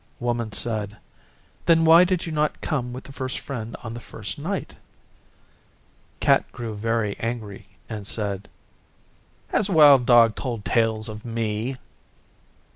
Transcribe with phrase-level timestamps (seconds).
[0.19, 0.97] Woman said,
[1.67, 4.75] 'Then why did you not come with First Friend on the first night?'
[6.19, 8.49] Cat grew very angry and said,
[9.49, 11.77] 'Has Wild Dog told tales of me?